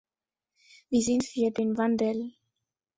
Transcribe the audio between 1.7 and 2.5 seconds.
Wandel.